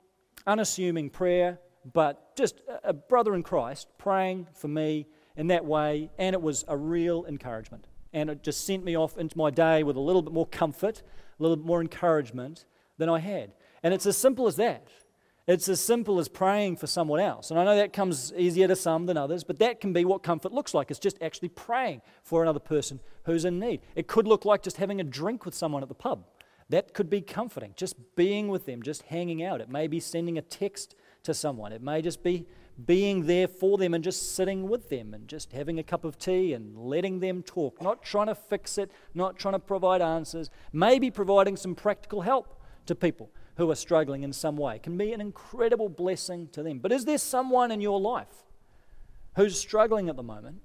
[0.46, 1.58] unassuming prayer,
[1.92, 6.10] but just a brother in Christ praying for me in that way.
[6.16, 9.82] And it was a real encouragement and it just sent me off into my day
[9.82, 11.02] with a little bit more comfort,
[11.38, 12.64] a little bit more encouragement
[12.96, 13.52] than I had.
[13.82, 14.88] And it's as simple as that.
[15.46, 17.50] It's as simple as praying for someone else.
[17.50, 20.22] And I know that comes easier to some than others, but that can be what
[20.22, 20.90] comfort looks like.
[20.90, 23.80] It's just actually praying for another person who's in need.
[23.94, 26.26] It could look like just having a drink with someone at the pub.
[26.68, 29.62] That could be comforting, just being with them, just hanging out.
[29.62, 31.72] It may be sending a text to someone.
[31.72, 32.46] It may just be
[32.84, 36.18] being there for them and just sitting with them and just having a cup of
[36.18, 40.48] tea and letting them talk, not trying to fix it, not trying to provide answers,
[40.72, 45.12] maybe providing some practical help to people who are struggling in some way can be
[45.12, 46.78] an incredible blessing to them.
[46.78, 48.44] But is there someone in your life
[49.34, 50.62] who's struggling at the moment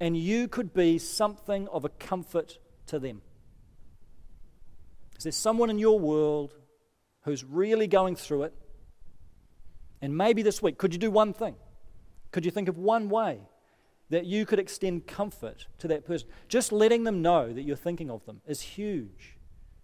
[0.00, 3.22] and you could be something of a comfort to them?
[5.16, 6.54] Is there someone in your world
[7.22, 8.54] who's really going through it
[10.06, 11.56] and maybe this week, could you do one thing?
[12.30, 13.40] Could you think of one way
[14.08, 16.28] that you could extend comfort to that person?
[16.46, 19.36] Just letting them know that you're thinking of them is huge.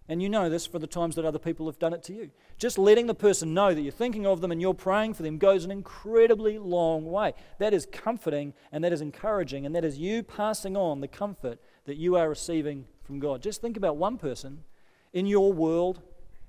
[0.07, 2.31] And you know this for the times that other people have done it to you.
[2.57, 5.39] Just letting the person know that you're thinking of them and you're praying for them
[5.39, 7.33] goes an incredibly long way.
[7.59, 11.59] That is comforting and that is encouraging, and that is you passing on the comfort
[11.83, 13.41] that you are receiving from God.
[13.41, 14.63] Just think about one person
[15.11, 16.01] in your world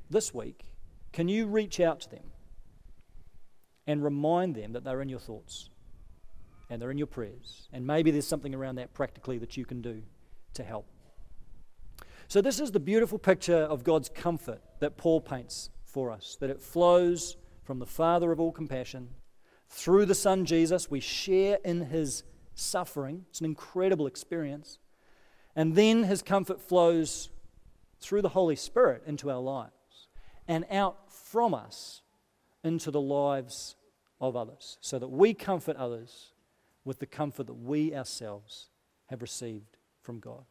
[0.08, 0.62] this week.
[1.12, 2.30] Can you reach out to them
[3.86, 5.70] and remind them that they're in your thoughts
[6.70, 7.68] and they're in your prayers?
[7.72, 10.02] And maybe there's something around that practically that you can do
[10.54, 10.86] to help.
[12.28, 16.50] So, this is the beautiful picture of God's comfort that Paul paints for us that
[16.50, 19.10] it flows from the Father of all compassion
[19.68, 20.90] through the Son Jesus.
[20.90, 22.24] We share in his
[22.54, 24.78] suffering, it's an incredible experience.
[25.56, 27.30] And then his comfort flows
[28.00, 30.08] through the Holy Spirit into our lives
[30.48, 32.02] and out from us
[32.64, 33.76] into the lives
[34.20, 36.32] of others so that we comfort others
[36.84, 38.68] with the comfort that we ourselves
[39.06, 40.44] have received from God.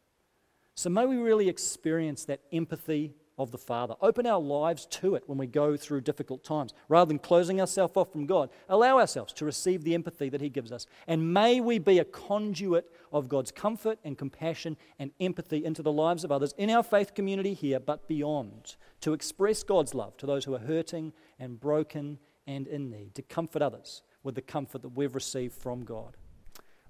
[0.76, 3.96] So may we really experience that empathy of the Father.
[4.02, 6.74] Open our lives to it when we go through difficult times.
[6.88, 10.50] Rather than closing ourselves off from God, allow ourselves to receive the empathy that He
[10.50, 10.86] gives us.
[11.08, 15.92] And may we be a conduit of God's comfort and compassion and empathy into the
[15.92, 20.26] lives of others in our faith community here, but beyond, to express God's love to
[20.26, 24.82] those who are hurting and broken and in need, to comfort others with the comfort
[24.82, 26.18] that we've received from God.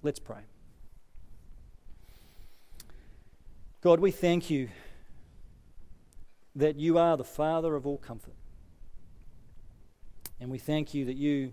[0.02, 0.42] Let's pray.
[3.80, 4.68] God, we thank you
[6.56, 8.34] that you are the Father of all comfort.
[10.40, 11.52] And we thank you that you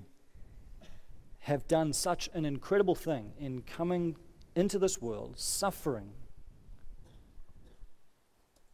[1.40, 4.16] have done such an incredible thing in coming
[4.56, 6.12] into this world, suffering,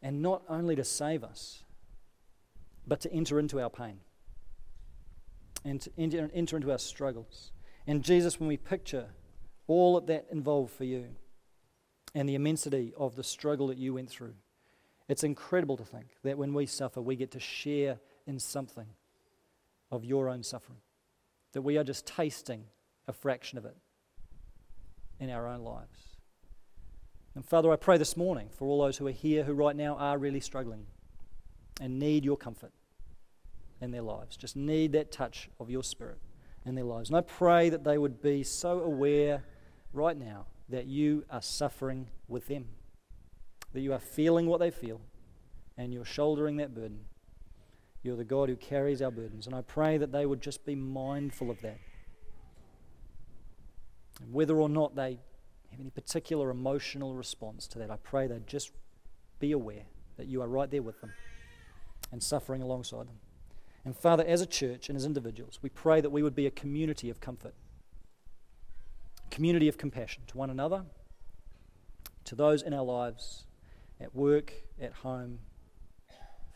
[0.02, 1.62] and not only to save us,
[2.88, 4.00] but to enter into our pain
[5.64, 7.52] and to enter, enter into our struggles.
[7.86, 9.08] And Jesus, when we picture
[9.66, 11.08] all that that involved for you,
[12.14, 14.34] and the immensity of the struggle that you went through.
[15.08, 18.86] It's incredible to think that when we suffer, we get to share in something
[19.90, 20.80] of your own suffering,
[21.52, 22.64] that we are just tasting
[23.06, 23.76] a fraction of it
[25.18, 26.16] in our own lives.
[27.34, 29.96] And Father, I pray this morning for all those who are here who right now
[29.96, 30.86] are really struggling
[31.80, 32.72] and need your comfort
[33.80, 36.18] in their lives, just need that touch of your Spirit
[36.64, 37.08] in their lives.
[37.08, 39.44] And I pray that they would be so aware
[39.92, 42.66] right now that you are suffering with them,
[43.72, 45.00] that you are feeling what they feel,
[45.76, 47.00] and you're shouldering that burden.
[48.02, 49.46] You're the God who carries our burdens.
[49.46, 51.78] And I pray that they would just be mindful of that.
[54.20, 55.18] And whether or not they
[55.70, 58.72] have any particular emotional response to that, I pray they'd just
[59.38, 59.84] be aware
[60.16, 61.12] that you are right there with them
[62.10, 63.18] and suffering alongside them.
[63.84, 66.50] And Father, as a church and as individuals, we pray that we would be a
[66.50, 67.54] community of comfort
[69.30, 70.84] community of compassion to one another,
[72.24, 73.46] to those in our lives,
[74.00, 75.38] at work, at home.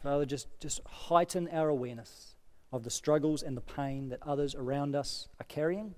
[0.03, 2.35] Father, just, just heighten our awareness
[2.73, 5.95] of the struggles and the pain that others around us are carrying,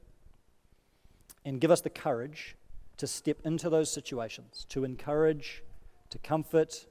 [1.44, 2.56] and give us the courage
[2.96, 5.62] to step into those situations, to encourage,
[6.10, 6.86] to comfort,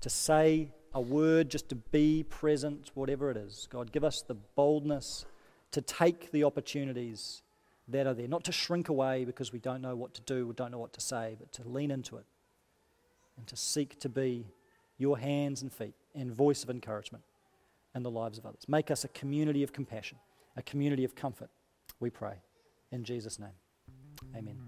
[0.00, 3.68] to say a word, just to be present, whatever it is.
[3.70, 5.26] God, give us the boldness
[5.72, 7.42] to take the opportunities
[7.88, 8.28] that are there.
[8.28, 10.92] Not to shrink away because we don't know what to do, we don't know what
[10.94, 12.24] to say, but to lean into it
[13.36, 14.46] and to seek to be
[14.98, 17.24] your hands and feet and voice of encouragement
[17.94, 18.64] in the lives of others.
[18.68, 20.18] Make us a community of compassion,
[20.56, 21.50] a community of comfort,
[22.00, 22.34] we pray.
[22.90, 23.56] In Jesus' name,
[24.36, 24.67] amen.